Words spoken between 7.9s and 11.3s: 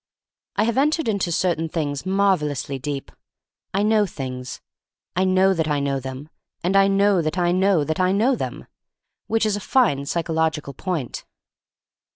I know them, which is a fine psychological point.